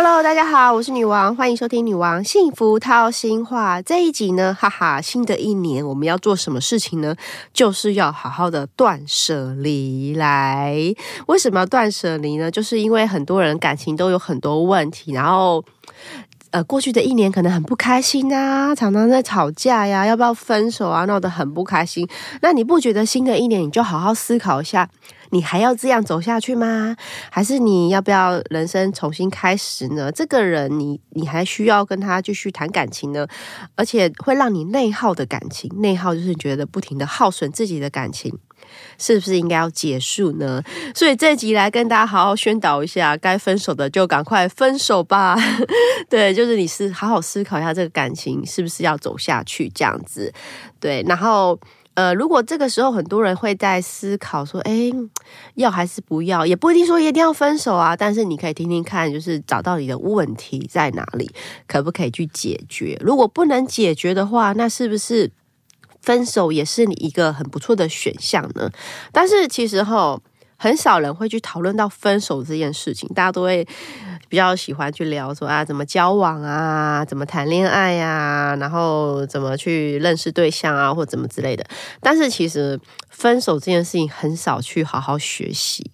[0.00, 4.56] Hello，大家好，我是女王，欢迎收听《女王幸福掏心话》这一集呢。
[4.56, 7.16] 哈哈，新的一年我们要做什么事情呢？
[7.52, 10.14] 就是要好好的断舍离。
[10.14, 10.72] 来，
[11.26, 12.48] 为什么要断舍离呢？
[12.48, 15.64] 就是因为很多人感情都有很多问题，然后。
[16.50, 22.08] 呃，过去的一年可能很不开心啊，常常在吵架呀，要不要分手啊，闹得很不开心。
[22.40, 24.88] 那你不觉得新的一年你就好好思考一下，
[25.30, 26.96] 你还要这样走下去吗？
[27.30, 30.10] 还是你要不要人生重新开始呢？
[30.12, 33.26] 这个人，你你还需要跟他继续谈感情呢？
[33.76, 38.38] 而且会让你内耗的感情，内耗就是觉得不停的耗损自己的感情。
[38.98, 40.62] 是不是应该要结束呢？
[40.94, 45.36] 所以这集来跟大家好好宣导一下，该分手的就赶快分手吧。
[46.10, 50.32] 对，就是你是好好思考一下这个感情是不是要走下去这样子。
[50.80, 51.58] 对，然后
[51.98, 54.92] 呃，如果这个时候很多人会在思考说，哎，
[55.56, 57.96] 要还是不要，也不一定说一定要分手啊。
[57.96, 61.28] 但是你可以听听看，就是找到你的问题在哪里，
[61.66, 62.96] 可不可以去解决？
[63.00, 65.32] 如果不能解决的话，那是不是？
[66.00, 68.70] 分手也是你一个很不错的选项呢，
[69.12, 70.18] 但是其实哈，
[70.56, 73.66] 很少人会去讨论到分手这件事情，大家都会
[74.28, 81.64] 比较喜欢去聊说啊，怎么交往啊，怎么谈恋爱呀，然后怎么去认识对象啊，或怎么之类的。
[82.00, 82.78] 但是其实
[83.08, 85.90] 分手这件事情很少去好好学习。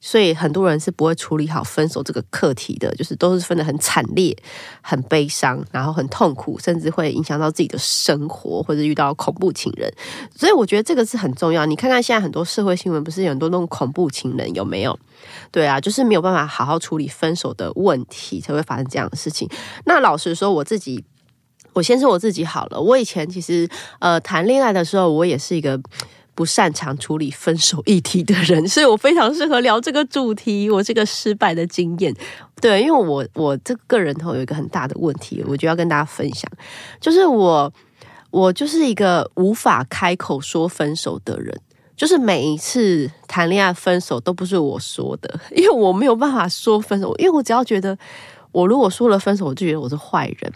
[0.00, 4.34] 所以很多人是不会处理好分手这个课题的，就是都是分得很惨烈、
[4.80, 9.92] 很悲伤，然后很痛苦，甚至会影响到自己的生活，或者遇到恐怖情人。
[10.34, 11.66] 所以我觉得这个是很重要。
[11.66, 14.98] 你看看现在很多社会新闻，不是有很多那种恐怖情人有没有？
[15.50, 19.46] 对啊，就是没有办法好好处理分手的问题，才会发生这样的事情。
[19.84, 21.04] 那老实说，我自己，
[21.74, 22.80] 我先说我自己好了。
[22.80, 25.78] 我以前其实呃谈恋爱的时候，我也是一个。
[26.34, 30.70] 不擅长处理分手议题的人， 所以我非常适合聊这个主题。
[30.70, 32.14] 我这个失败的经验，
[32.60, 36.50] 对，因为我我这个人头有一个很大的问题，我就要跟大家分享，
[37.00, 37.72] 就是我
[38.30, 41.54] 我就是一个无法开口说分手的人，
[41.96, 47.96] 就是每一次谈恋爱分手都不是我说的， 因为我没有办法说分手，因为我只要觉得
[48.52, 50.52] 我如果说了分手，我就觉得我是坏人。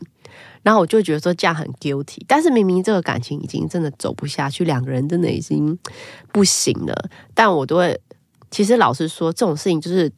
[0.62, 5.78] 然后我就觉得说这样很 guilty，但是明明这个感情已经真的走不下去，两个人真的已经
[6.33, 6.95] 不行了，
[7.34, 8.00] 但我都会，
[8.50, 10.11] 其实老实说，这种事情就是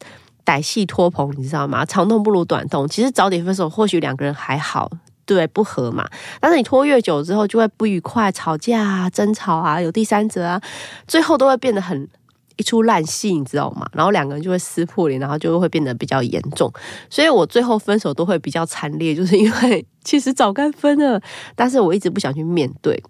[0.44, 1.84] 歹戏拖棚，你知道吗？
[1.84, 2.86] 长痛不如短痛。
[2.88, 4.90] 其实早点分手，或许两个人还好，
[5.24, 6.08] 对不和嘛。
[6.40, 10.60] 但是你拖越久之后，就会不愉快，吵架啊，争吵啊，有第三者啊，
[11.08, 12.08] 最后都会变得很。
[12.56, 13.86] 一出烂戏，你知道吗？
[13.92, 16.72] 然后两个人就会撕破脸，然后就会变得比较严重。
[17.10, 21.20] 所以我最后分手都会比较惨烈，就是因为 其实早该分了，
[21.54, 23.02] 但是我一直不想去面对，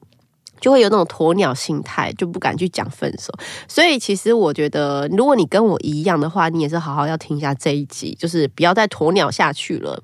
[0.61, 3.33] 就会有那种鸵鸟心态，就不敢去讲分手。
[3.69, 10.03] 所以其实我觉得，如果你跟我一样的话，你也是好好要听一下这一集，就是不要再鸵鸟下去了。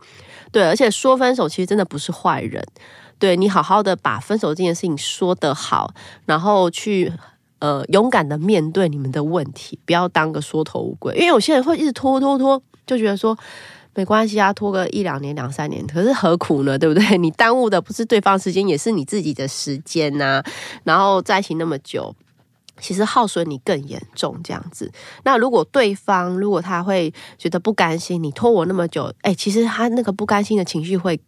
[0.52, 2.64] 对，而且说分手其实真的不是坏人，
[3.18, 5.92] 对你好好的把分手这件事情说得好，
[6.26, 7.12] 然后去。
[7.62, 11.14] 呃，勇敢的面对你们的问题，不要当个缩头乌龟。
[11.14, 13.38] 因为有些人会一直拖拖拖，就觉得说
[13.94, 16.76] 没关系啊，拖个一两年、两三年，可是何苦呢？
[16.76, 17.16] 对不对？
[17.18, 20.42] 你耽误的不是对方时间，也是你自己的时间呐。
[20.82, 22.12] 然后在一起那么久，
[22.80, 24.36] 其实耗损你更严重。
[24.42, 24.90] 这样子，
[25.22, 31.20] 那如果对方如果他会觉得不甘心，你拖我那么久，哎，其实他那个不甘心的情绪会。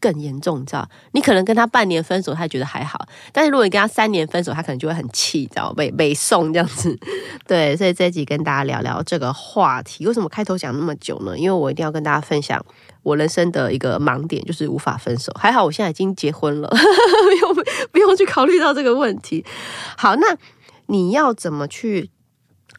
[0.00, 0.88] 更严重，你知道？
[1.12, 2.98] 你可能跟他半年分手，他觉得还好；
[3.32, 5.72] 但是如果你跟他三年分手，他可能就会很气，知道？
[5.74, 6.98] 被被送这样子。
[7.46, 10.06] 对，所以这一集跟大家聊聊这个话题。
[10.06, 11.38] 为什么开头讲那么久呢？
[11.38, 12.64] 因为我一定要跟大家分享
[13.02, 15.32] 我人生的一个盲点，就是无法分手。
[15.38, 16.76] 还好我现在已经结婚了，不
[17.42, 17.54] 用
[17.92, 19.44] 不用去考虑到这个问题。
[19.96, 20.36] 好，那
[20.86, 22.10] 你要怎么去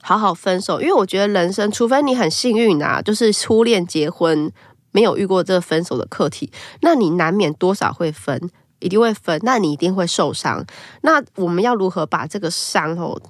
[0.02, 0.82] 好好分手？
[0.82, 4.52] 因为我觉得人生，除非你很幸运啊，就是初恋结婚。
[4.92, 10.66] 没有遇过这分手的课题，那你难免多少会分，一定会分，那你一定会受伤。
[11.02, 13.22] 那我们要如何把这个伤哦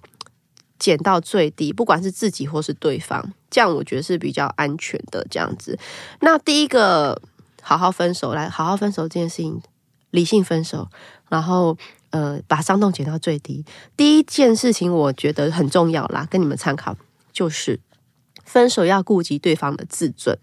[0.80, 1.72] 减到最低？
[1.72, 5.26] 不管是自己或是对方，这样我觉得是比较安全的。
[5.30, 5.78] 这样子，
[6.22, 7.22] 那第一个
[7.62, 9.62] 好好分手，来好好分手这件事情，
[10.10, 10.88] 理性分手，
[11.30, 11.78] 然后
[12.10, 13.64] 呃把伤痛减到最低。
[13.96, 16.98] 第一件事情我觉得很重要啦，跟你们参考
[17.32, 17.80] 就是。
[18.44, 20.38] 分手要顾及对方的自尊，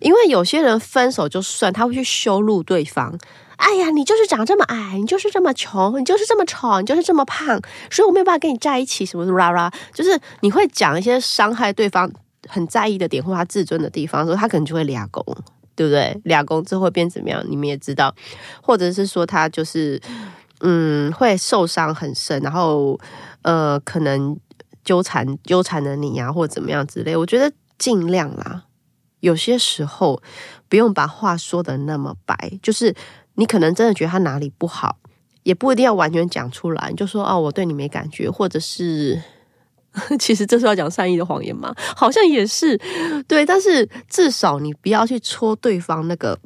[0.00, 3.18] 因为有些人分手就算，他会去羞辱对方。
[3.56, 9.04] 哎呀，你就是长这么矮，你就是这么穷，你就是这么丑，你就是这么胖，所以我没有办法跟你在一起。
[9.04, 12.08] 什么啦啦，就是你会讲一些伤害对方
[12.46, 15.24] 很在意的点或他自尊的地方，说他可能就会俩公，
[15.74, 16.20] 对不对？
[16.22, 17.44] 俩公之后会变怎么样？
[17.48, 18.14] 你们也知道，
[18.62, 20.00] 或者是说他就是
[20.60, 22.96] 嗯会受伤很深，然后
[23.42, 24.38] 呃可能。
[24.88, 28.64] 纠缠纠缠的你呀，或者怎么样之类，我觉得尽量啦，
[29.20, 30.22] 有些时候
[30.66, 32.94] 不用把话说的那么白，就是
[33.34, 34.96] 你可能真的觉得他哪里不好，
[35.42, 39.22] 也不一定要完全讲出来，就说哦，我对你没感觉，或者是
[40.18, 41.74] 其实这是要讲善意的谎言吗？
[41.94, 42.80] 好像也是
[43.28, 46.38] 对，但是至少你不要去戳对方那个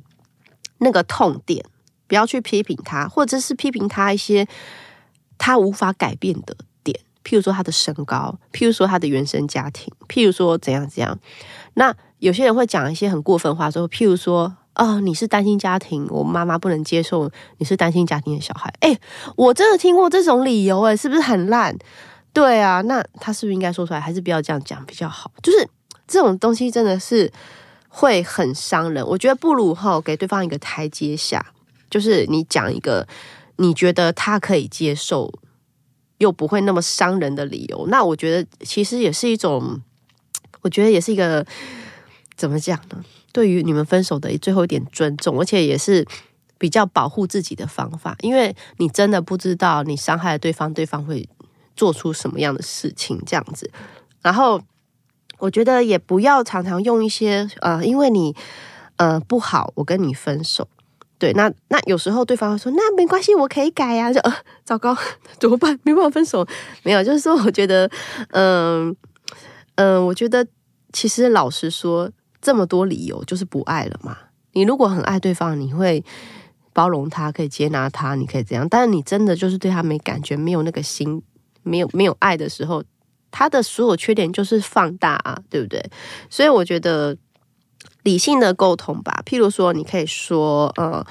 [0.79, 1.65] 那个痛点，
[2.09, 4.49] 不要去批评他，或者是批评他一些
[5.39, 6.57] 他无法改变的，
[7.25, 11.19] 譬如说他的身高，譬如说他的原生家庭，譬如说怎样怎样，
[11.75, 11.95] 那。
[12.23, 17.29] 有些人会讲一些很过分话，说譬如说，哦，你是单亲家庭，我妈妈不能接受
[17.59, 18.73] 你是单亲家庭的小孩。
[18.79, 18.97] 哎，
[19.35, 21.77] 我真的听过这种理由，哎，是不是很烂？
[22.33, 25.33] 对啊，那他是不是应该说出来，还是不要这样讲比较好？
[25.43, 25.69] 就是
[26.07, 27.29] 这种东西真的是
[27.89, 29.05] 会很伤人。
[29.05, 31.45] 我觉得不如哈给对方一个台阶下，
[31.91, 33.05] 就是你讲一个
[33.57, 35.33] 你觉得他可以接受
[36.23, 37.87] 又不会那么伤人的理由。
[37.89, 39.83] 那我觉得其实也是一种，
[40.63, 41.45] 我觉得也是一个。
[42.35, 43.05] 怎么讲呢？
[43.31, 46.05] 对于你们分手的最后一点尊重，而且也是
[46.59, 51.29] 比较保护自己的方法，因为你真的不知道你伤害了对方，对方会
[51.77, 53.71] 做出什么样的事情，这样子。
[54.23, 54.61] 然后
[55.39, 58.35] 我觉得也不要常常用一些呃，因为你
[58.97, 60.67] 呃不好，我跟你分手。
[61.23, 64.13] 对，那那有时候对方会说，那没关系，我可以改呀。
[64.13, 64.21] 就，
[64.65, 64.97] 糟糕，
[65.39, 65.79] 怎么办？
[65.85, 66.45] 没办法分手？
[66.83, 67.89] 没有，就是说，我觉得，
[68.31, 68.97] 嗯
[69.77, 70.45] 嗯，我觉得
[70.93, 72.11] 其实老实说。
[72.45, 74.19] 这么多理由就是不爱了嘛？
[74.51, 76.05] 你如果很爱对方，你会
[76.73, 78.69] 包容他，可以接纳他，你可以这样。
[78.69, 81.23] 但是你真的就是对他没感觉，没有那个心，
[81.63, 82.83] 没有没有爱的时候，
[83.31, 85.81] 他的所有缺点就是放大啊，对不对？
[86.29, 87.17] 所以我觉得
[88.03, 89.23] 理性的沟通吧。
[89.27, 91.05] 譬如说，你可以说，呃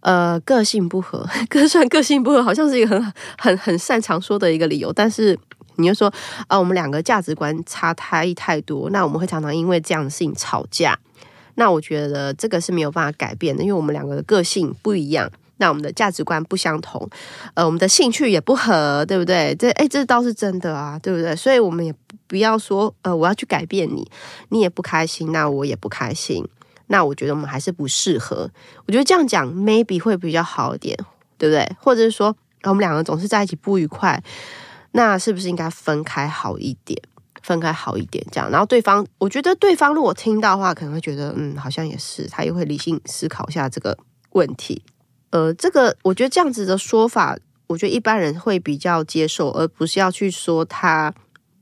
[0.00, 5.38] 呃，个性不合， 个算个性不合，好像是一个很很很擅长说的一个理由，但是。
[5.76, 6.12] 你就说
[6.48, 10.96] 啊，我们两个价值观差太太多，那我们会常常因为这样的事情吵架。
[11.54, 15.30] 那我觉得这个是没有办法改变的，因为我们两个的个性不一样，
[15.62, 17.08] 那我们的价值观不相同，
[17.54, 19.54] 呃，我们的兴趣也不合，对不对？
[19.56, 21.36] 这哎，这倒是真的啊，对不对？
[21.36, 21.94] 所以我们也
[22.26, 24.10] 不要说呃，我要去改变你，
[24.48, 26.44] 你也不开心，那我也不开心。
[26.88, 28.50] 那我觉得我们还是不适合。
[28.86, 30.98] 我觉得这样讲 maybe 会比较好一点，
[31.38, 31.76] 对不对？
[31.78, 32.34] 或者是说
[32.64, 34.20] 我们两个总是在一起不愉快。
[34.90, 37.00] 那是不是应该分开好一点？
[37.42, 38.50] 分开好一点，这样。
[38.50, 43.96] 然后对方，我觉得对方如果听到的话，可能会觉得，嗯，好像也是，他也会理性思考一下这个
[44.32, 44.82] 问题。
[45.32, 47.36] 呃，这个我觉得这样子的说法，
[47.66, 51.12] 我觉得一般人会比较接受，而不是要去说他。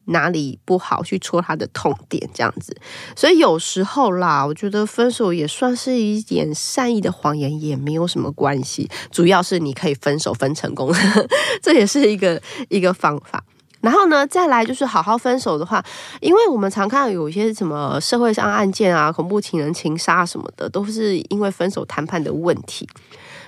[0.07, 2.77] 哪里不好去戳他的痛点，这样子，
[3.15, 8.91] 所以有时候啦，我觉得分手也算是一点善意的谎言，也没有什么关系。
[9.13, 10.93] 主要是你可以分手分成功，
[11.63, 13.45] 这也是一个一个方法。
[13.81, 15.85] 然后呢，再来就是好好分手的话，
[16.21, 22.89] 因为我们常看到有一些什么社会上案件啊，恐怖情人、情杀什么的，都是因为分手谈判的问题，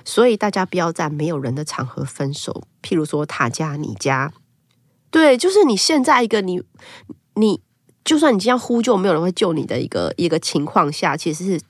[0.05, 4.31] 所以大家不要在没有人的场合分手，譬如说他家、你家。
[5.09, 6.61] 对，就是你现在一个你，
[7.35, 7.61] 你
[8.03, 11.61] 就算你这样呼救，没有人会救你的一个一个情况下，其实是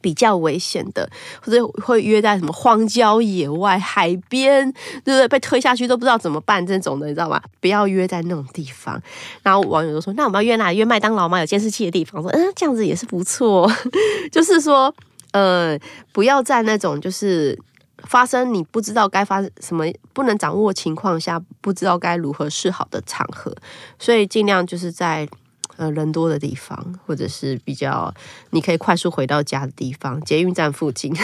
[0.00, 1.08] 比较危险的，
[1.40, 4.72] 或者会约在什么荒郊野外、海边，
[5.04, 5.28] 对不对？
[5.28, 7.40] 被推下去都不知道怎么办这种的，你知道吗？
[7.60, 9.00] 不要约在那种地方。
[9.44, 10.72] 然后网友都说：“那我们要约哪？
[10.72, 11.38] 约麦当劳吗？
[11.38, 13.70] 有监视器的地方？”说：“嗯，这样子也是不错。
[14.32, 14.92] ”就是说，
[15.30, 15.78] 呃，
[16.12, 17.56] 不要在那种就是。
[18.04, 23.54] 发生你不知道该发什么，不能掌握情况下，不知道该如何是好的场合，
[23.98, 25.28] 所以尽量就是在
[25.76, 28.12] 呃人多的地方，或者是比较
[28.50, 31.14] 你可以快速回到家的地方，捷运站附近，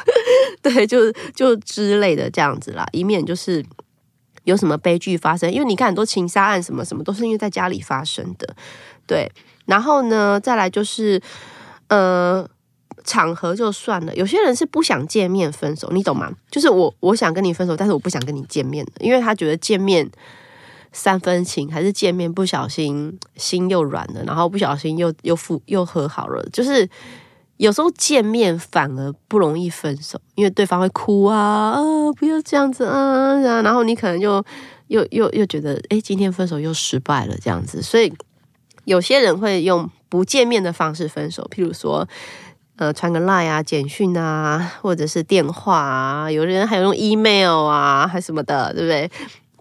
[0.62, 3.64] 对，就就之类的这样子啦，以免就是
[4.44, 5.52] 有什么悲剧发生。
[5.52, 8.56] 因为你看很多情杀案什么什么都是因为在家里发生的，
[9.06, 9.30] 对。
[9.66, 11.20] 然后呢，再来就是
[11.88, 12.48] 呃。
[13.04, 16.32] 场合就算了，有些人是不想见面分手，你懂吗？
[16.50, 20.10] 就是我我想跟你分手，但是我不想跟你见面的，因为他觉得见面
[20.90, 26.42] 三分情，还是见面不小心心又软了，然后不小心又又复又和好了。
[26.50, 26.88] 就是
[27.58, 31.36] 有时候见面反而不容易分手，因为对方会哭啊
[31.72, 31.82] 啊，
[32.18, 34.42] 不要这样子啊，然后你可能就
[34.86, 38.10] 又又又觉得，哎，今天分手又失败了这样子，所以
[38.86, 42.08] 有些人会用不见面的方式分手，譬如说。
[42.76, 49.10] 呃，传个 lie 啊，简讯啊，或者是电话啊，有的人还有用 email 啊，还什么的，对不对？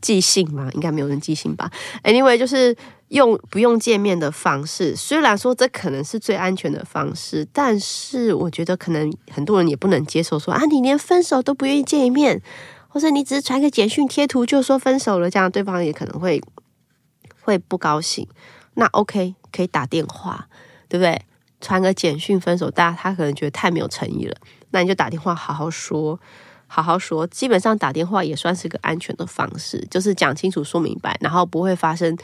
[0.02, 1.72] 寄信嘛，应该没有人寄信吧
[2.04, 2.76] ？Anyway，就是
[3.08, 4.94] 用不用见面的方式。
[4.98, 12.42] 虽然说这可能是最安全的方式，但是我觉得可能很多人也不能接受，说啊，你连分手都不愿意见一面，
[12.90, 16.42] 或者你只是传个简讯贴图就说分手了，这样对方也可能会
[17.42, 18.28] 会不高兴。
[18.74, 20.50] 那 OK，可以打电话，
[20.90, 21.22] 对不对？
[21.64, 24.36] 传个简讯分手，大家他可能觉得太没有诚意了，
[24.72, 26.20] 那你就打电话好好说，
[26.68, 27.26] 好好说。
[27.28, 32.16] 基本上打电话也算是个安全的方式，就是讲清楚、说明白，然后不会发生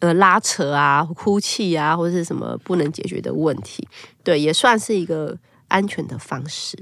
[0.00, 3.88] 呃拉扯啊、哭泣啊，或者是什么不能解决的问题。
[4.22, 5.36] 对，也算是一个
[5.68, 6.78] 安全的方式。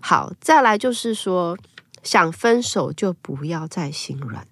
[0.00, 1.58] 好，再来就是说。
[2.08, 4.42] 想分手就不要再心软，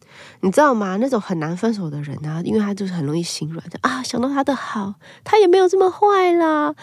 [0.40, 0.98] 你知道吗？
[1.00, 4.02] 那种很难分手的人啊，因为他就是很容易心软的啊。
[4.02, 4.92] 想到他的好，
[5.24, 6.74] 他也没有这么坏啦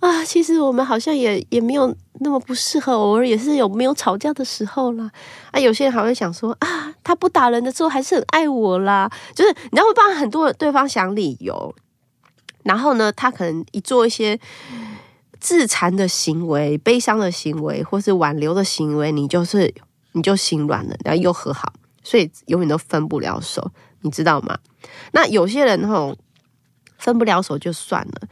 [0.00, 0.24] 啊。
[0.24, 5.08] 其实我们好像也也没有那么不适合，偶尔也是有没有吵架的时候啦。
[5.52, 5.60] 啊。
[5.60, 11.72] 有些人还会想说啊，他不打人的时候还是很爱我啦，就是你知道会帮很多对方想理由，
[12.64, 14.40] 然后呢，他可能一做一些
[15.38, 19.72] 自残的行为、悲伤的行为，或是挽留的行为，你就是。
[20.16, 21.70] 你就心软了，然后又和好，
[22.02, 23.70] 所以永远都分不了手，
[24.00, 24.58] 你知道吗？
[25.12, 26.16] 那有些人吼
[26.96, 28.28] 分不了手就算了，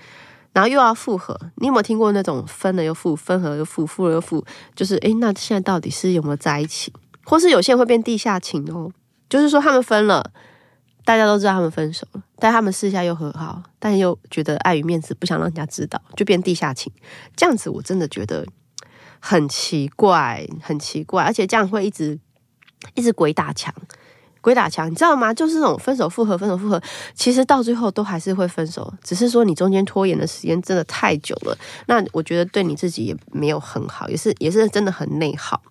[0.55, 1.39] 然后又要复合。
[1.57, 4.43] 你有没有听过那种分了又复，分合又复，复了又复？
[4.75, 6.91] 就是诶，那现在到底是有没有在一起？
[7.23, 8.91] 或是有些人会变地下情哦，
[9.29, 10.33] 就是说他们分了，
[11.05, 16.91] 大家都知道他们分手了，但他们私下又和好，但又觉得碍于面子不想让人家知道，就变地下情。
[17.37, 18.47] 这样子我真的觉得。
[19.27, 22.19] 很奇怪，很奇怪，而且这样会一直
[22.95, 23.75] 一直鬼打墙，
[24.43, 25.33] 鬼打墙，你知道吗？
[25.33, 26.79] 就是这种分手复合，分手复合，
[27.15, 31.57] 其实到最后都还是会分手，只是说你中间拖延的时间真的太久了。
[31.87, 35.63] 那我觉得对你自己也没有很好，也是也是真的很内耗。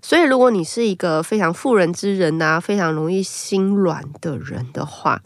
[0.00, 5.20] 所以如果你是一个非常妇人之仁呐，非常容易心软的人的话，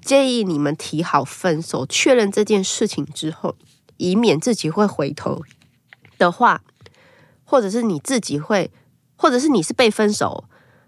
[0.00, 3.56] 建议你们提好分手，确认这件事情之后，
[3.96, 5.42] 以免自己会回头
[6.18, 6.62] 的话。
[7.46, 8.70] 或者是你自己会，
[9.16, 10.44] 或者是你是被分手，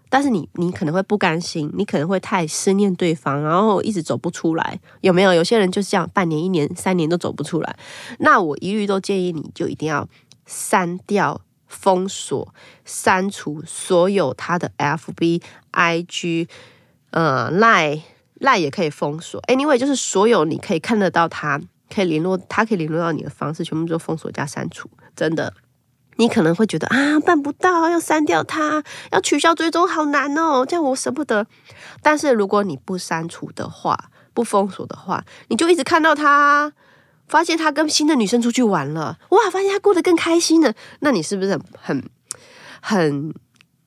[0.09, 5.33] 但是你你可能会不甘心，你可能会太思念对方，然后一直走不出来，有没有？
[5.33, 7.75] 有些人就是这样，半年、一年、三年都走不出来。
[8.19, 10.07] 那我一律都建议你就一定要
[10.45, 16.47] 删掉、封锁、删除所有他的 FB、IG，
[17.11, 18.01] 呃，Line、
[18.39, 19.41] Line 也可以封锁。
[19.43, 25.53] Anyway，就是所有你可以看得到他，可以联络他，可以联络到你的方式，全部都封锁加删除，真的。
[26.19, 31.47] 你可能会觉得啊，办不到，要删掉它，要取消追踪，好难哦，这样我舍不得。
[32.03, 33.97] 但是如果你不删除的话，
[34.33, 36.73] 不封锁的话，你就一直看到他，
[37.29, 42.09] 发现他跟新的女生出去玩了，哇，发现他过得更开心了，那你是不是很很
[42.81, 43.33] 很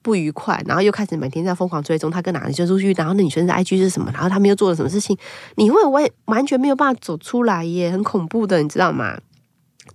[0.00, 0.62] 不愉快？
[0.66, 4.10] 然后又开始每天在疯狂追踪他跟哪个女生出去，然后那女生的 IG 是什么？
[4.10, 5.14] 然后他们又做了什么事情？
[5.56, 9.18] 你会完完全没有办法走出来耶，很恐怖的，你知道吗？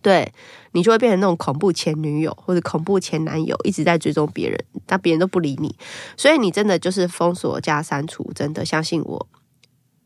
[0.02, 0.32] 对
[0.72, 5.76] 你就会变成那种恐怖前女友或者恐怖前男友，一直在追踪别人，但别人都不理你，
[6.16, 9.28] 所以你真的就是封锁加删除，真的相信我，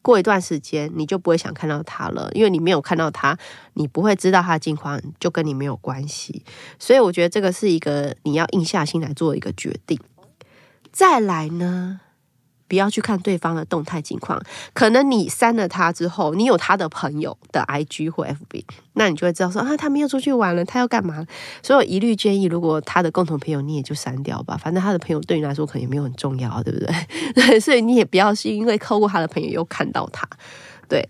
[0.02, 3.38] 过一段时间你就不会想看到他了，因为你没有看到他，
[3.74, 6.44] 你不会知道他的近况，就跟你没有关系。
[6.80, 10.00] 所以我觉得这个是一个你要硬下心来做一个决定。
[10.92, 12.02] 再来呢？
[12.72, 14.42] 不要去看对方的动态情况，
[14.74, 18.64] 可能你删了他之后，你有他的朋友的 IG 或 FB，
[18.94, 21.28] 那你就会知道说啊，他们又出去玩了，他要干嘛？
[21.62, 27.60] 所以我一律建议，如果他的共同朋友你也就删掉吧，反正他的朋友对你来说可能也没有很重要，对不对？
[27.60, 30.26] 所以你也不要是因为扣过他的朋友又看到他。
[30.88, 31.06] 对，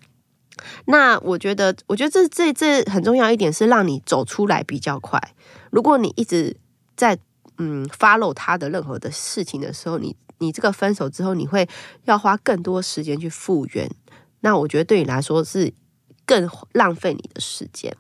[0.86, 5.22] 那我觉得，我觉得这这这很重要一点是让你走出来比较快。
[5.70, 6.58] 如果你一直
[6.98, 7.20] 在
[7.60, 11.70] 嗯 follow 他的任何的事情的时候，你你这个分手之后，你会
[12.06, 13.90] 要花更多时间去复原，
[14.42, 15.72] 那我觉得对你来说是
[16.26, 17.96] 更浪费你的时间。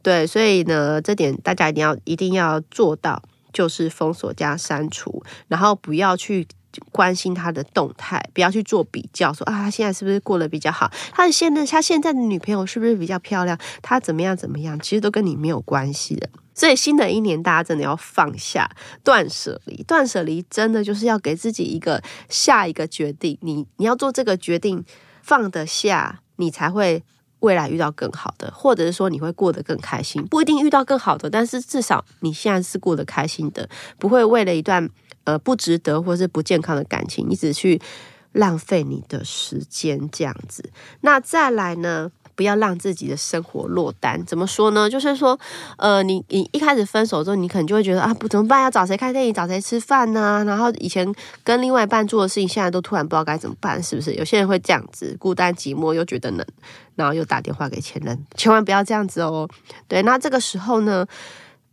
[0.00, 3.22] 对，所以呢，这点大家一定要一定要做到，
[3.52, 6.46] 就是封锁加删除，然后不要去
[6.90, 10.90] 关心他的动态，不要去做比较，说啊，他现在是不是过得比较好？
[11.12, 13.58] 他的现在他现在的女朋友是不是比较漂亮？
[13.82, 14.78] 他怎么样怎么样？
[14.78, 16.28] 其实都跟你没有关系的。
[16.54, 18.70] 所以新的一年，大家真的要放下、
[19.02, 19.82] 断舍离。
[19.84, 23.38] 断舍离真的就是要给自己一个下一个决定。
[23.40, 24.84] 你你要做这个决定，
[25.22, 27.02] 放得下，你才会
[27.40, 30.24] 未来遇到更好的，或者是说你会过得更开心。
[30.26, 33.68] 不一定遇到更好的，但是至少你现在是过得开心的，
[33.98, 34.88] 不会为了一段
[35.24, 37.80] 呃不值得或是不健康的感情，一直去
[38.32, 40.70] 浪费你的时间这样子。
[41.00, 42.12] 那再来呢？
[42.34, 44.24] 不要让自己的生活落单。
[44.24, 44.88] 怎么说呢？
[44.88, 45.38] 就是说，
[45.76, 48.62] 呃，你你一开始分手之后，你可能就会觉得啊，不怎么办？
[48.62, 49.32] 要找谁看电影？
[49.32, 50.44] 找谁吃饭呢？
[50.46, 51.12] 然后以前
[51.44, 54.14] 跟另外一半做的事情，现在都突然不知道该怎么办，是不是？
[54.14, 56.46] 有些人会这样子，孤单寂寞又觉得冷，
[56.94, 58.18] 然后又打电话给前任。
[58.36, 59.48] 千万不要这样子哦。
[59.86, 61.06] 对，那这个时候呢，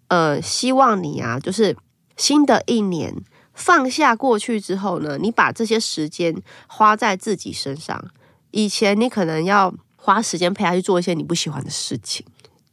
[0.07, 1.75] 呃，希望你啊，就是
[2.17, 3.15] 新的一年
[3.53, 6.35] 放下过去之后呢，你把这些时间
[6.67, 8.03] 花在自己身上。
[8.51, 9.73] 以前你可能要。
[10.01, 12.25] 花时间陪他去做一些你不喜欢的事情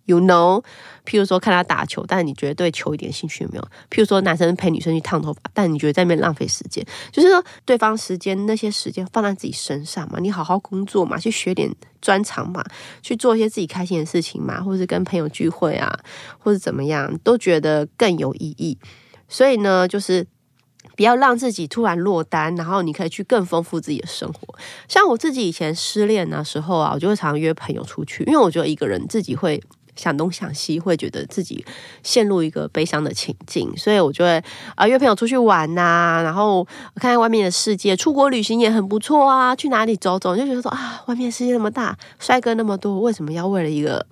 [0.05, 0.63] ，You know，
[1.05, 3.63] 譬如说看他打球，但你觉得对球一点兴趣没有？
[3.91, 11.69] 譬如说男生陪女生去烫头发，但你觉得在那边浪费时间，就是说对方时间那些时间放在自己身上嘛，你好好工作嘛，去学点
[12.01, 12.65] 专长嘛，
[13.03, 15.99] 去做一些自己开心的事情嘛，或者是跟朋友聚会啊，
[16.39, 18.79] 或者怎么样，都觉得更有意义。
[19.29, 20.25] 所以呢，就是
[20.97, 24.55] 不要让自己突然落单，然后你可以去更丰富自己的生活。
[24.89, 29.63] 像我自己以前失恋的时候啊，我就会常约朋友出去，因为我觉得一个人自己会。
[29.99, 31.65] 想东想西，会觉得自己
[32.03, 36.63] 陷入一个悲伤的情境，所以我就会啊约朋友出去玩呐，然后
[36.97, 39.57] 看看外面的世界，出国旅行也很不错啊。
[39.57, 44.07] 去哪里走走，就觉得说啊，外面世界那么大，帅哥那么多，为什么要为了一个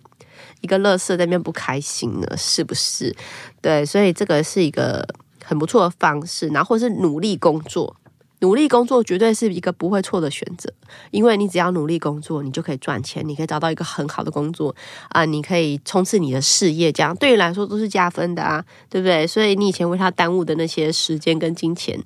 [0.62, 2.34] 一个乐色在那边不开心呢？
[2.34, 3.14] 是不是？
[3.60, 5.06] 对，所以这个是一个
[5.44, 7.96] 很不错的方式，然后或是努力工作。
[8.40, 10.70] 努力工作绝对是一个不会错的选择，
[11.10, 14.74] 因为你只要努力工作，你就可以赚钱，你可以找到一个很好的工作
[15.08, 19.26] 啊，你可以冲刺你的事业，这样对你来说都是加分的啊，对不对？
[19.26, 21.98] 所以你以前为他耽误的那些时间跟金钱，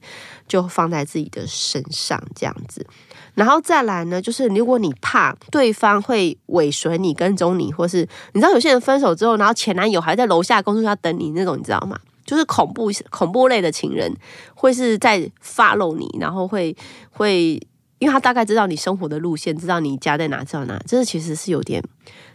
[0.47, 2.87] 就放在自己的身上，这样子。
[3.35, 11.99] 然后再来呢，就是如果你怕对方会尾随你、跟踪你，或是你知道有些人分手之后，然后前男友还在楼下工作要等你那种，你知道吗？
[12.29, 14.15] 就是恐怖恐怖类的情人，
[14.55, 16.77] 会是在 follow 你，然后会
[17.11, 17.55] 会，
[17.99, 21.83] 因为他大概知道你生活的路线，知道你家在哪，知道哪，这是其实是有点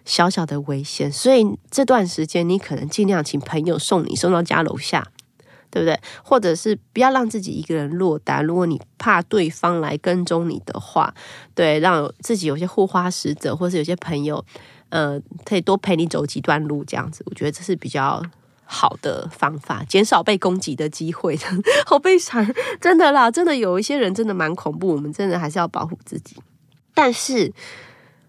[0.04, 1.12] 小小的危险。
[1.12, 5.08] 所以这段时间，你可能尽量请朋友送你送到家楼下，
[5.70, 6.00] 对不对？
[6.24, 8.44] 或者是不要让自己一个人落单。
[8.44, 11.14] 如果你怕对方来跟踪你的话，
[11.54, 14.44] 对，让自己有些护花使者，或是有些朋友，
[14.90, 18.20] 呃，可以多陪你走几段路，这样子，我觉得这是比较。
[18.74, 21.38] 好的方法，减少被攻击的机会。
[21.86, 22.52] 好悲惨，
[22.82, 26.38] 真的啦，真的有一些人真的蛮恐怖，我们真的还是要保护自己。
[26.96, 27.54] 但是，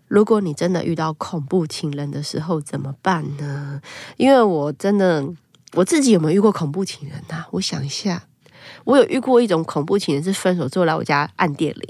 [0.07, 3.81] 如果你真的遇到恐怖情人的时候怎么办呢？
[4.19, 5.27] 因为我真的
[5.73, 7.47] 我自己有没有遇过恐怖情人呐？
[7.53, 8.25] 我想一下。
[8.85, 11.89] 我有遇过一种恐怖情人，是分手之后来我家按电铃，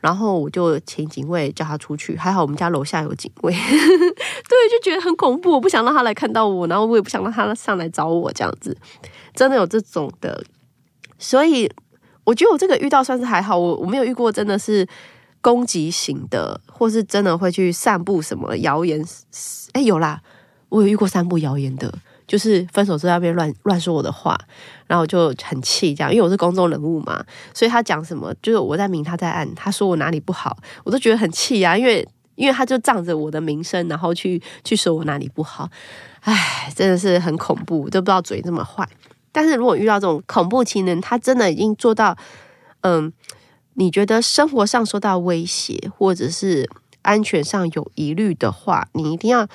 [0.00, 2.16] 然后我就请警卫叫他出去。
[2.16, 5.52] 还好我们家楼下有警卫， 对，就觉得很恐怖。
[5.52, 8.76] 我不想让他来看到我，然后我也不想让他上来找我，这样子
[9.34, 10.44] 真的有这种的。
[11.18, 11.70] 所以
[12.24, 14.86] 我觉得我这个遇到算是还好，我我没有遇过真的是
[15.40, 19.04] 攻击型的，或是真的会去散布什么谣言。
[19.72, 20.20] 哎，有啦，
[20.68, 21.92] 我有遇过散布谣言的。
[22.26, 24.38] 就是分手之后要被乱乱说我的话，
[24.86, 32.06] 然后我就很气，这样，因为我是公众人物嘛，所以他讲什么，就是我在明，他在暗，他说我哪里不好，我都觉得很气啊，因为
[32.36, 35.68] 因为他就仗着我的名声，然后去去说我哪里不好，
[36.20, 38.88] 唉，真的是很恐怖，都不知道嘴这么坏。
[39.30, 42.16] 但是如果遇到这种恐怖情人，他真的已经做到，
[42.80, 43.12] 嗯，
[43.74, 46.70] 你觉得生活上受到威胁，或者是
[47.02, 49.46] 安全上有疑虑的话，你一定要。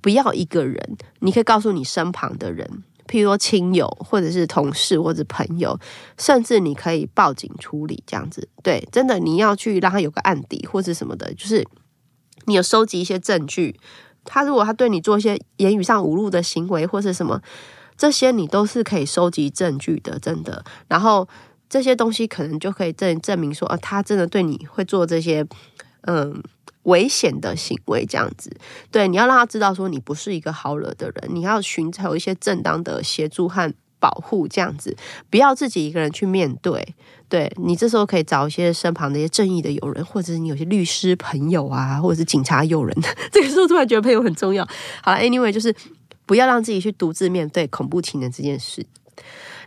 [0.00, 5.78] 不要一个人，你可以告诉你身旁的人，譬如说亲友，或者是同事，或者朋友，
[6.16, 8.48] 甚至你可以报警处理这样子。
[8.62, 11.66] 对，真的你要去让他有个案底或者什么的，就是
[12.46, 13.78] 你有收集一些证据。
[14.24, 17.40] 他如果他对你做一些言语上侮辱的行为，或是什么，
[17.96, 20.64] 这些你都是可以收集证据的，真的。
[20.88, 21.28] 然后
[21.68, 25.46] 这些东西可能就可以证证明说，啊，他真的对你会做这些，
[26.02, 26.42] 嗯。
[26.84, 28.50] 危险的行为，这样子，
[28.90, 34.96] 对，你要让他知道说你不是一个好惹的人，你要寻找一些正当的协助和保护，这样子，
[35.28, 36.94] 不要自己一个人去面对。
[37.28, 42.96] 对你这时候可以找一些身旁的一些正义的友人，或者是你有些律师朋友啊，或者是警察友人。
[43.30, 44.66] 这个时候突然觉得朋友很重要。
[45.00, 45.72] 好，Anyway，就是
[46.26, 48.84] 不要让自己去独自面对恐怖情人这件事。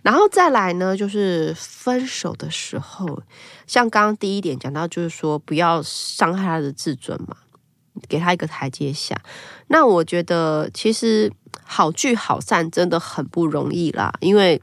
[0.03, 3.23] 然后再来呢，就是分手的时候，
[3.65, 7.37] 像刚刚第一点讲到，就是说不要伤害他的自尊嘛，
[8.09, 9.15] 给他一个台阶下。
[9.67, 11.31] 那我觉得其实
[11.63, 14.61] 好聚好散真的很不容易啦，因为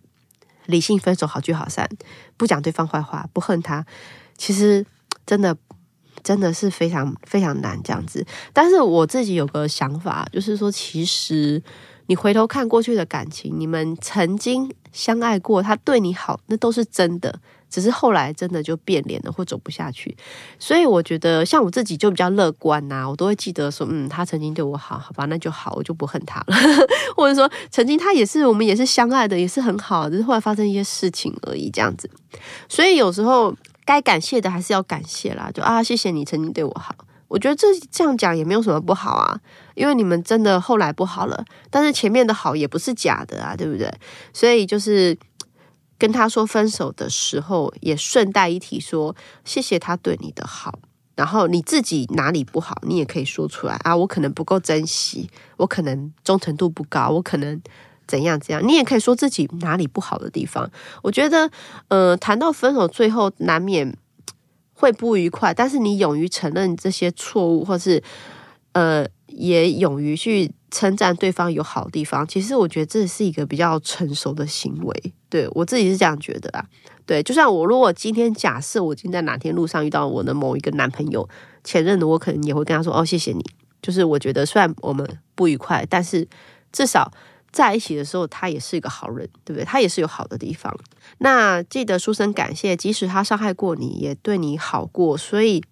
[0.67, 1.89] 理性分手好聚好散，
[2.37, 3.87] 不讲对方坏话，不恨他，
[4.37, 4.85] 其实
[5.25, 5.57] 真的
[6.23, 8.27] 真的是非常非常难这样子。
[8.53, 11.63] 但是我自己有个想法，就是说其实。
[12.11, 17.39] 你回头看过去的感情，你们曾经相爱过，他对你好，那都是真的。
[17.71, 20.17] 只是后来真的就变脸了，或走不下去。
[20.59, 26.57] 所以我觉得，像我自己就比较乐观呐，我都会记得说，嗯，他曾经对我好，好吧，那就好，我就不恨他了。
[27.17, 32.11] 或者说，曾经他也是，我们也是相爱的，也是很好，只是后来发生一些事情而已，这样子。
[32.69, 36.93] 所以有时候该感谢的还是要感谢啦，就啊，谢谢你曾经对我好。
[37.29, 39.39] 我觉得这这样讲也没有什么不好啊，
[39.81, 43.91] 因为你们真的后来不好了，但是前面的好也不是假的啊，对不对？
[44.31, 45.17] 所以就是
[45.97, 50.79] 跟他说分手的时候，也顺带一提说谢谢他对你的好，
[51.17, 53.97] 然后你自己哪里不好，你也可以说出来啊。
[53.97, 57.59] 我可能不够珍惜，我可能忠诚度不高，我可能
[58.07, 60.71] 怎样怎样，你也可以说自己哪里不好的地方。
[61.03, 61.51] 我觉得，
[61.89, 63.97] 呃，谈到分手，最后难免
[64.75, 68.03] 会不愉快，但是你勇于承认这些错误，或是
[68.73, 69.05] 呃，
[69.41, 72.27] 也勇于去称赞对方有好地方。
[72.29, 75.13] 其实我觉得这是一个比较成熟的行为。
[75.31, 76.65] 对我自己是这样觉得啊。
[77.07, 81.29] 对，就像我如果今天假设我今天在哪天路上遇到我的某一个男朋友
[81.65, 83.45] 前任的，我可能也会跟他说：“哦，谢谢你。”
[83.83, 86.29] 就是我觉得虽然我们不愉快，但是
[86.71, 87.11] 至少
[87.51, 89.65] 在一起的时候，他也是一个好人，对不对？
[89.65, 90.73] 他也是有好的地方。
[91.19, 95.63] 那记得说声感谢，即使他伤害过你，也对你好过，所以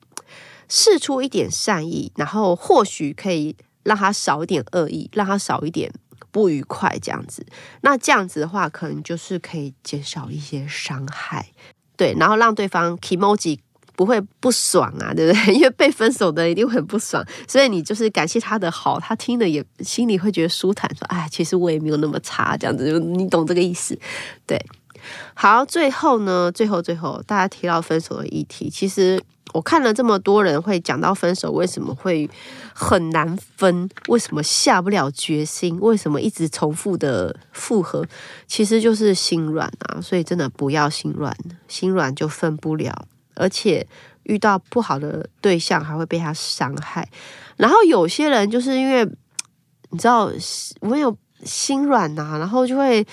[0.68, 5.92] 试出一点善意，然后或许可以让他少一点恶意，让他少一点。
[6.30, 7.44] 不愉快这样子，
[7.80, 11.48] 那这样子的话，可能就是可以减少一些伤害，
[11.96, 13.58] 对，然后让对方 emoji
[13.96, 15.54] 不会不爽啊，对不对？
[15.56, 23.98] 因为被分手的一定会很不爽，所以你就是感谢他的好，他听了也心里会觉得舒坦，说哎，其实我也没有那么差，这样子，你懂这个意思，
[24.46, 24.62] 对。
[25.32, 29.20] 好，最后呢，最后最后，大家提到分手的议题，其实。
[29.54, 32.28] 我看了这么多人会讲到分手，为什么会
[32.74, 33.88] 很难分？
[34.08, 35.78] 为什么下不了决心？
[35.80, 38.04] 为什么一直重复的复合？
[38.46, 40.00] 其实就是心软啊！
[40.00, 43.86] 所以真的不要心软，心软就分不了，而且
[44.24, 47.08] 遇到不好的对象还会被他伤害。
[47.56, 49.04] 然后有些人就是因为
[49.90, 50.30] 你知道
[50.80, 53.06] 我有心软呐，然后就会。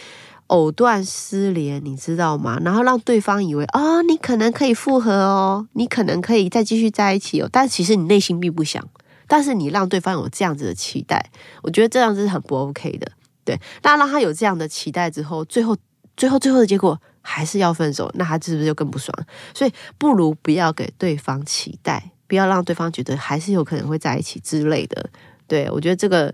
[0.48, 2.60] 藕断丝连，你知道吗？
[2.64, 7.50] 然后让对方以为啊，你可能可以复合哦，你可能可以再继续在一起哦。
[7.52, 8.88] 但其实你内心并不想，
[9.28, 11.32] 但是你让对方有这样子的期待，
[11.64, 13.12] 我觉得这样子是很不 OK 的。
[13.44, 15.76] 对，那让他有这样的期待之后，最后、
[16.16, 19.12] 最后、最后的结果还是要分手，那他是不是就更不爽？
[19.54, 25.10] 所以不如不要给对方期待，不要让对方觉得还是有可能会在一起之类的。
[25.48, 26.34] 对我觉得这个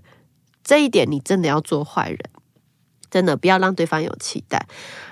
[0.63, 2.19] 这一点，你真的要做坏人。
[3.11, 4.65] 真的不要让对方有期待。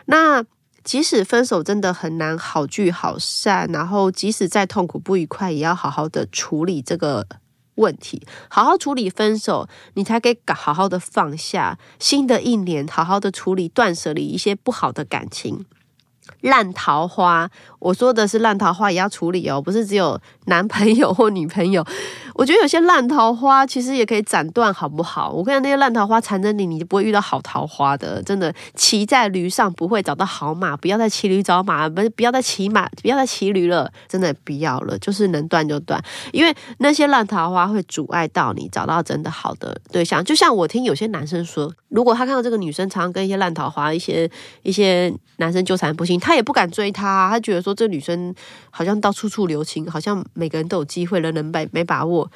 [0.06, 0.44] 那
[0.84, 7.28] 即使分手真的很难好聚好散，然后即使再痛苦不愉快，也要好好的处理这个
[7.76, 11.78] 问题，好好处理分手，你才可以好好的放下。
[12.00, 15.66] 新的一年，好好的处理断舍离一些不好的感情。
[16.42, 21.86] 烂桃花，我说的是烂桃花也要处理哦，不是只有男朋友或女朋友。
[22.40, 25.30] 我觉得有些烂桃花其实也可以斩断，好不好？
[25.30, 28.24] 我跟你讲，那些烂桃花缠着你，你就不会遇到好桃花的。
[28.24, 34.98] 真的，骑在驴上不会找到好马，不要再骑驴找马，不不要再骑马，不要再骑驴了，真的不要了。
[35.00, 40.24] 就是能断就断，因为那些烂桃花会阻碍到你找到真的好的对象。
[40.24, 44.32] 就像我听有些男生说，如果他看到这个女生常常跟一些烂桃花、一些
[44.64, 48.34] 一些男生纠缠不清，他也不敢追她，他觉得说这女生
[48.72, 52.29] 好像到处处留情，好像每个人都有机会了，能没没把握。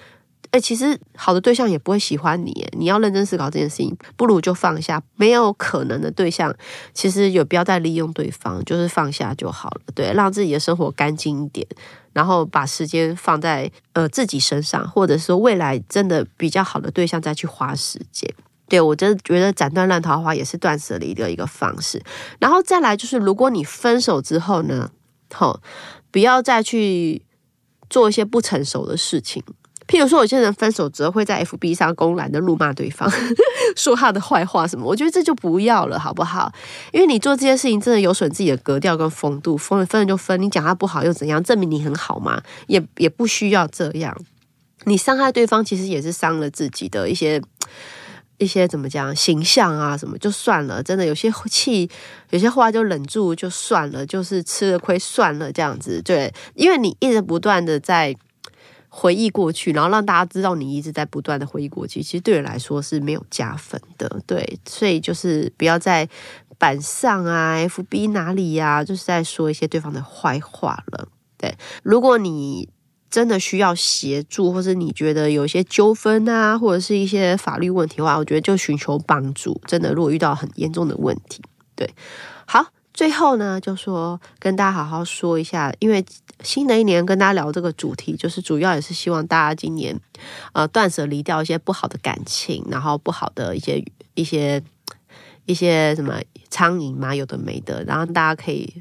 [0.51, 5.01] 哎，其实好的对象也不会喜欢你，你要认真思考这件事情，不如就放下。
[5.15, 6.53] 没有可能的对象，
[6.93, 9.81] 其实有不要再利用对方，就是放下就好了。
[9.95, 11.65] 对，让自己的生活干净一点，
[12.11, 18.31] 然后把时间放在呃自己身上，或者说未来真的比较好的对象再去花时间。
[18.69, 21.99] 对我真的觉得斩断烂桃花也是断舍离的一个方式。
[22.37, 24.91] 然后再来就是，如果你分手之后呢，
[25.33, 25.59] 好，
[26.11, 27.23] 不要再去
[27.89, 29.43] 做一些不成熟的事情。
[29.93, 33.07] 譬如说，有些人分手之后会在 FB 上公然的辱骂对方，
[33.77, 36.51] 说他的坏话什么，我觉得这就不要了，好不好？
[36.91, 41.43] 因为你做这件事情真的有损自己的格调跟风度，分了分了就分，你讲他不好又怎样？
[41.43, 42.41] 证明你很好吗？
[42.65, 44.17] 也也不需要这样。
[44.85, 47.39] 你伤害对方，其实也是伤了自己的一些
[48.39, 50.81] 一些怎么讲形象啊什么，就算了。
[50.81, 51.87] 真的有些气，
[52.31, 56.01] 有些话就忍住就算了，就是吃了亏算了这样子。
[56.01, 58.15] 对，因为你一直不断的在。
[58.95, 64.21] 回忆过去，然后让大家知道你一直在不断的回忆过去，其实对人来说是没有加分的。
[64.27, 66.07] 对，所以就是不要在
[66.59, 71.07] 板上啊、FB 哪里呀，就是在说一些对方的坏话了。
[71.39, 72.69] 对，如果你
[73.09, 79.59] 真的需要协助，或者你觉得有一些纠纷啊，或者是一些法律问题的话，我觉得就寻求帮助。
[79.65, 81.41] 真的，如果遇到很严重的问题，
[81.75, 81.89] 对，
[82.45, 82.67] 好。
[82.93, 86.05] 最后呢，就说跟大家好好说一下，因为
[86.43, 89.99] 新的一年跟大家聊这个主题，就是主要也是希望大家今年
[90.51, 94.61] 呃断舍离掉一些不好的感情，然后不好的一些一些
[95.45, 98.71] 一些什么苍蝇嘛，有的没的，然后大家可以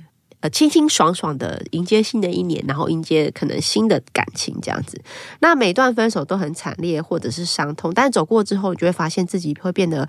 [0.40, 5.01] 呃清清爽爽的迎接新的一年，然后迎接可能新的感情这样子。
[5.40, 10.07] 那每段分手都很惨烈或者是伤痛，但走过之后，你就会发现自己会变得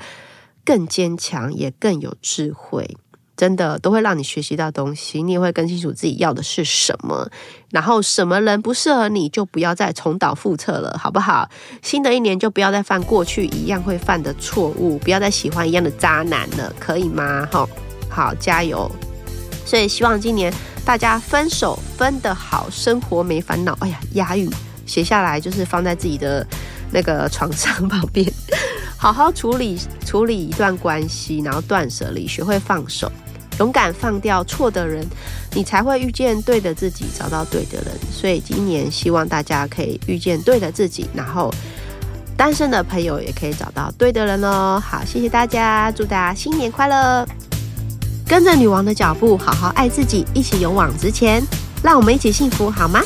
[0.66, 2.98] 更坚强，也更有智慧。
[3.36, 7.30] 真的都会让你学习到东西，你也会更清楚自己要的是什么，
[7.72, 11.50] 然后什么人不适合你就不要再重蹈覆辙了，好不好？
[11.82, 17.48] 新的一年就不要再犯过去一样会犯的错误，不要再喜欢一样的渣男了，可以吗？
[17.52, 17.68] 哈，
[18.10, 18.90] 好，加油！
[19.66, 20.54] 所以希望今年
[20.86, 23.76] 大家分手分得好，生活没烦恼。
[23.80, 24.50] 哎呀，押韵
[24.86, 26.46] 写下来就是放在自己的
[26.92, 28.32] 那个床上旁边，
[29.04, 33.12] 好好处理处理一段关系，然后断舍离，学会放手。
[33.60, 35.06] 勇敢放掉错的人，
[35.52, 37.88] 你才会遇见对的自己，找到对的人。
[38.10, 41.54] 所以今年希望大家可以遇见对的自己，然后
[42.38, 44.82] 单身的朋友也可以找到对的人哦。
[44.82, 47.28] 好，谢谢大家，祝大家新年快乐！
[48.26, 51.44] 跟着女王的脚步，好好爱自己，一起勇往直前，
[51.84, 53.02] 让我们一起幸福好吗？